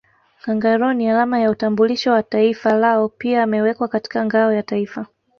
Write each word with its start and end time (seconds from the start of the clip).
Kangaroo 0.41 0.93
ni 0.93 1.09
alama 1.09 1.39
ya 1.39 1.49
utambulisho 1.51 2.11
wa 2.11 2.23
taifa 2.23 2.73
lao 2.73 3.09
pia 3.09 3.43
amewekwa 3.43 3.87
katika 3.87 4.25
ngao 4.25 4.53
ya 4.53 4.63
Taifa 4.63 5.07